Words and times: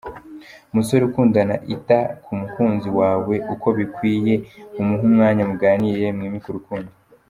Musore 0.75 1.03
ukundana 1.05 1.55
ita 1.75 1.99
ku 2.23 2.31
mukunzi 2.39 2.89
wawe 2.99 3.35
uko 3.53 3.67
bikwiye 3.77 4.33
umuhe 4.79 5.03
umwanya 5.09 5.43
muganire 5.49 6.05
mwimike 6.17 6.47
urukundo. 6.49 6.91